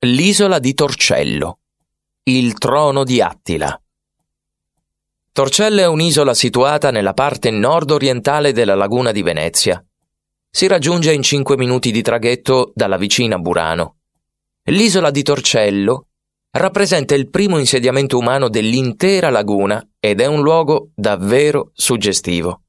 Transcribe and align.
L'isola 0.00 0.58
di 0.58 0.74
Torcello. 0.74 1.60
Il 2.24 2.58
trono 2.58 3.02
di 3.02 3.22
Attila. 3.22 3.80
Torcello 5.32 5.80
è 5.80 5.86
un'isola 5.86 6.34
situata 6.34 6.90
nella 6.90 7.14
parte 7.14 7.50
nord-orientale 7.50 8.52
della 8.52 8.74
laguna 8.74 9.10
di 9.10 9.22
Venezia. 9.22 9.82
Si 10.50 10.66
raggiunge 10.66 11.14
in 11.14 11.22
5 11.22 11.56
minuti 11.56 11.90
di 11.92 12.02
traghetto 12.02 12.72
dalla 12.74 12.98
vicina 12.98 13.38
Burano. 13.38 13.96
L'isola 14.64 15.10
di 15.10 15.22
Torcello 15.22 16.08
rappresenta 16.50 17.14
il 17.14 17.30
primo 17.30 17.56
insediamento 17.56 18.18
umano 18.18 18.50
dell'intera 18.50 19.30
laguna 19.30 19.82
ed 19.98 20.20
è 20.20 20.26
un 20.26 20.42
luogo 20.42 20.90
davvero 20.94 21.70
suggestivo. 21.72 22.64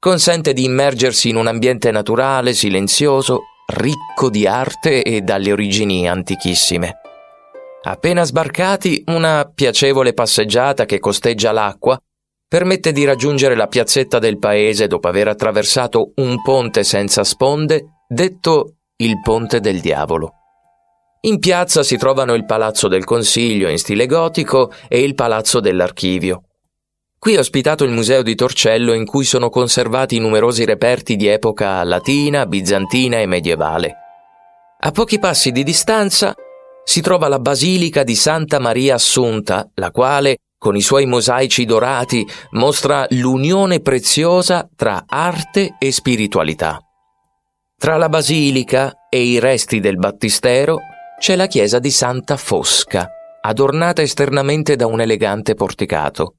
Consente 0.00 0.52
di 0.52 0.64
immergersi 0.64 1.28
in 1.28 1.36
un 1.36 1.46
ambiente 1.46 1.92
naturale, 1.92 2.52
silenzioso 2.52 3.42
ricco 3.66 4.30
di 4.30 4.46
arte 4.46 5.02
e 5.02 5.22
dalle 5.22 5.52
origini 5.52 6.08
antichissime. 6.08 6.98
Appena 7.82 8.24
sbarcati, 8.24 9.04
una 9.06 9.50
piacevole 9.52 10.14
passeggiata 10.14 10.84
che 10.84 10.98
costeggia 10.98 11.52
l'acqua 11.52 11.98
permette 12.48 12.92
di 12.92 13.04
raggiungere 13.04 13.56
la 13.56 13.66
piazzetta 13.66 14.18
del 14.18 14.38
paese 14.38 14.86
dopo 14.86 15.08
aver 15.08 15.28
attraversato 15.28 16.12
un 16.16 16.40
ponte 16.42 16.84
senza 16.84 17.24
sponde, 17.24 18.04
detto 18.08 18.76
il 18.96 19.20
Ponte 19.20 19.60
del 19.60 19.80
Diavolo. 19.80 20.32
In 21.22 21.40
piazza 21.40 21.82
si 21.82 21.96
trovano 21.96 22.34
il 22.34 22.44
Palazzo 22.44 22.86
del 22.86 23.04
Consiglio 23.04 23.68
in 23.68 23.78
stile 23.78 24.06
gotico 24.06 24.70
e 24.88 25.00
il 25.00 25.14
Palazzo 25.14 25.58
dell'Archivio. 25.58 26.42
Qui 27.24 27.32
è 27.32 27.38
ospitato 27.38 27.84
il 27.84 27.90
Museo 27.90 28.20
di 28.20 28.34
Torcello 28.34 28.92
in 28.92 29.06
cui 29.06 29.24
sono 29.24 29.48
conservati 29.48 30.18
numerosi 30.18 30.66
reperti 30.66 31.16
di 31.16 31.26
epoca 31.26 31.82
latina, 31.82 32.44
bizantina 32.44 33.16
e 33.18 33.24
medievale. 33.24 33.94
A 34.80 34.90
pochi 34.90 35.18
passi 35.18 35.50
di 35.50 35.62
distanza 35.62 36.34
si 36.84 37.00
trova 37.00 37.28
la 37.28 37.38
Basilica 37.38 38.02
di 38.02 38.14
Santa 38.14 38.58
Maria 38.58 38.96
Assunta, 38.96 39.66
la 39.76 39.90
quale, 39.90 40.36
con 40.58 40.76
i 40.76 40.82
suoi 40.82 41.06
mosaici 41.06 41.64
dorati, 41.64 42.28
mostra 42.50 43.06
l'unione 43.08 43.80
preziosa 43.80 44.68
tra 44.76 45.04
arte 45.06 45.76
e 45.78 45.92
spiritualità. 45.92 46.78
Tra 47.74 47.96
la 47.96 48.10
basilica 48.10 48.92
e 49.08 49.22
i 49.22 49.38
resti 49.38 49.80
del 49.80 49.96
battistero 49.96 50.76
c'è 51.18 51.36
la 51.36 51.46
chiesa 51.46 51.78
di 51.78 51.90
Santa 51.90 52.36
Fosca, 52.36 53.08
adornata 53.40 54.02
esternamente 54.02 54.76
da 54.76 54.84
un 54.84 55.00
elegante 55.00 55.54
porticato. 55.54 56.34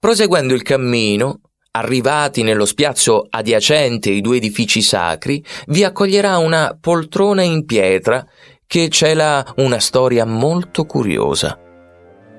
Proseguendo 0.00 0.54
il 0.54 0.62
cammino, 0.62 1.40
arrivati 1.72 2.44
nello 2.44 2.66
spiazzo 2.66 3.26
adiacente 3.28 4.10
ai 4.10 4.20
due 4.20 4.36
edifici 4.36 4.80
sacri, 4.80 5.44
vi 5.66 5.82
accoglierà 5.82 6.38
una 6.38 6.78
poltrona 6.80 7.42
in 7.42 7.64
pietra 7.64 8.24
che 8.64 8.88
cela 8.90 9.44
una 9.56 9.80
storia 9.80 10.24
molto 10.24 10.84
curiosa. 10.84 11.58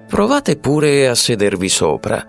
Provate 0.08 0.58
pure 0.58 1.10
a 1.10 1.16
sedervi 1.16 1.68
sopra. 1.68 2.26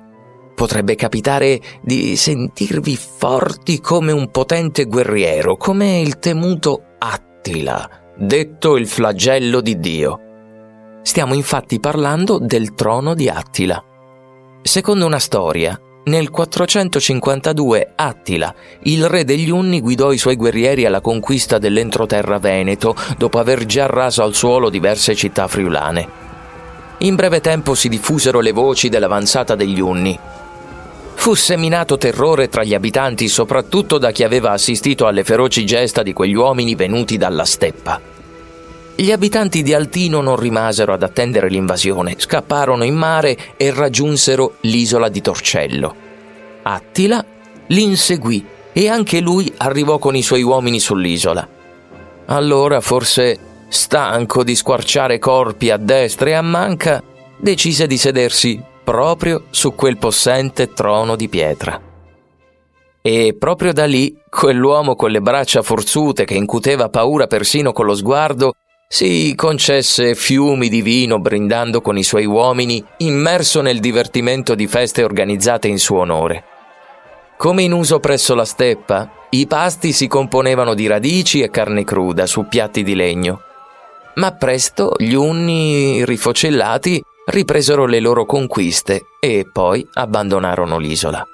Potrebbe 0.53 0.97
capitare 0.97 1.61
di 1.81 2.17
sentirvi 2.17 2.97
forti 2.97 3.81
come 3.81 4.11
un 4.11 4.33
potente 4.33 4.87
guerriero, 4.87 5.57
come 5.57 6.01
il 6.01 6.19
temuto 6.19 6.97
Attila, 6.99 7.89
detto 8.17 8.77
il 8.77 8.89
flagello 8.89 9.61
di 9.61 9.79
Dio. 9.79 10.21
Stiamo 11.03 11.35
infatti 11.35 11.79
parlando 11.79 12.41
del 12.41 12.75
trono 12.75 13.15
di 13.15 13.29
Attila. 13.29 13.85
Secondo 14.63 15.07
una 15.07 15.19
storia, 15.19 15.81
nel 16.05 16.29
452 16.29 17.93
Attila, 17.97 18.55
il 18.83 19.09
re 19.09 19.25
degli 19.25 19.49
Unni, 19.49 19.81
guidò 19.81 20.13
i 20.13 20.19
suoi 20.19 20.37
guerrieri 20.37 20.85
alla 20.85 21.01
conquista 21.01 21.59
dell'entroterra 21.59 22.39
veneto 22.39 22.95
dopo 23.17 23.39
aver 23.39 23.65
già 23.65 23.87
raso 23.87 24.23
al 24.23 24.35
suolo 24.35 24.69
diverse 24.69 25.15
città 25.15 25.49
friulane. 25.49 26.09
In 26.99 27.15
breve 27.15 27.41
tempo 27.41 27.75
si 27.75 27.89
diffusero 27.89 28.41
le 28.41 28.53
voci 28.53 28.91
dell'avanzata 28.91 29.55
degli 29.55 29.81
Unni. 29.81 30.19
Fu 31.15 31.35
seminato 31.35 31.97
terrore 31.97 32.49
tra 32.49 32.63
gli 32.63 32.75
abitanti, 32.75 33.29
soprattutto 33.29 33.97
da 33.97 34.11
chi 34.11 34.25
aveva 34.25 34.51
assistito 34.51 35.07
alle 35.07 35.25
feroci 35.25 35.65
gesta 35.65 36.03
di 36.03 36.13
quegli 36.13 36.35
uomini 36.35 36.75
venuti 36.75 37.17
dalla 37.17 37.47
steppa. 37.47 38.10
Gli 38.97 39.13
abitanti 39.13 39.63
di 39.63 39.73
Altino 39.73 40.21
non 40.21 40.37
rimasero 40.37 40.93
ad 40.93 41.03
attendere 41.03 41.49
l'invasione, 41.49 42.17
scapparono 42.19 42.85
in 42.85 42.95
mare 42.95 43.37
e 43.57 43.73
raggiunsero 43.73 44.57
l'isola 44.63 45.09
di 45.09 45.21
Torcello. 45.23 45.95
Attila 46.63 47.25
li 47.69 47.83
inseguì 47.83 48.45
e 48.73 48.89
anche 48.89 49.21
lui 49.21 49.53
arrivò 49.57 49.99
con 49.99 50.15
i 50.15 50.23
suoi 50.23 50.43
uomini 50.43 50.79
sull'isola. 50.79 51.49
Allora, 52.27 52.81
forse 52.81 53.39
stanco 53.69 54.45
di 54.45 54.55
squarciare 54.55 55.19
corpi 55.19 55.71
a 55.71 55.77
destra 55.77 56.31
e 56.31 56.33
a 56.35 56.43
manca, 56.43 57.03
decise 57.39 57.87
di 57.87 57.97
sedersi 57.97 58.63
proprio 58.85 59.45
su 59.51 59.75
quel 59.75 59.97
possente 59.97 60.73
trono 60.73 61.17
di 61.17 61.29
pietra. 61.29 61.81
E 63.03 63.35
proprio 63.39 63.73
da 63.73 63.87
lì, 63.87 64.15
quell'uomo 64.29 64.95
con 64.95 65.11
le 65.11 65.23
braccia 65.23 65.63
forzute 65.63 66.25
che 66.25 66.35
incuteva 66.35 66.91
paura 66.91 67.27
persino 67.27 67.73
con 67.73 67.87
lo 67.87 67.95
sguardo, 67.95 68.53
si 68.93 69.37
concesse 69.37 70.17
fiumi 70.17 70.69
di 70.69 70.83
vino 70.83 71.21
brindando 71.21 71.81
con 71.81 71.97
i 71.97 72.03
suoi 72.03 72.27
uomini, 72.27 72.85
immerso 72.99 73.61
nel 73.61 73.79
divertimento 73.79 74.57
di 74.57 74.67
feste 74.67 75.05
organizzate 75.05 75.69
in 75.69 75.79
suo 75.79 76.01
onore. 76.01 76.45
Come 77.37 77.63
in 77.63 77.71
uso 77.71 78.01
presso 78.01 78.35
la 78.35 78.45
steppa, 78.45 79.09
i 79.31 79.47
pasti 79.47 79.93
si 79.93 80.09
componevano 80.09 80.75
di 80.75 80.89
radici 80.89 81.41
e 81.41 81.51
carne 81.51 81.85
cruda 81.85 82.27
su 82.27 82.49
piatti 82.49 82.83
di 82.83 82.97
legno. 82.97 83.43
Ma 84.17 84.33
presto 84.33 84.97
gli 84.99 85.15
unni 85.15 86.05
rifocellati 86.05 87.01
ripresero 87.27 87.87
le 87.87 88.01
loro 88.01 88.27
conquiste 88.27 89.03
e 89.21 89.49
poi 89.51 89.87
abbandonarono 89.93 90.79
l'isola. 90.79 91.25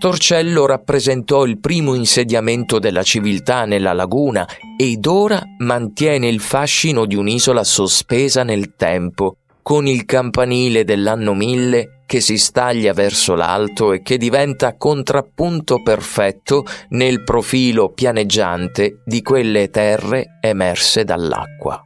Torcello 0.00 0.64
rappresentò 0.64 1.44
il 1.44 1.60
primo 1.60 1.92
insediamento 1.92 2.78
della 2.78 3.02
civiltà 3.02 3.66
nella 3.66 3.92
laguna 3.92 4.48
ed 4.78 5.04
ora 5.04 5.42
mantiene 5.58 6.26
il 6.26 6.40
fascino 6.40 7.04
di 7.04 7.16
un'isola 7.16 7.62
sospesa 7.62 8.42
nel 8.42 8.76
tempo, 8.76 9.36
con 9.60 9.86
il 9.86 10.06
campanile 10.06 10.84
dell'anno 10.84 11.34
mille 11.34 12.04
che 12.06 12.22
si 12.22 12.38
staglia 12.38 12.94
verso 12.94 13.34
l'alto 13.34 13.92
e 13.92 14.00
che 14.00 14.16
diventa 14.16 14.74
contrappunto 14.78 15.82
perfetto 15.82 16.64
nel 16.88 17.22
profilo 17.22 17.92
pianeggiante 17.92 19.02
di 19.04 19.20
quelle 19.20 19.68
terre 19.68 20.38
emerse 20.40 21.04
dall'acqua. 21.04 21.84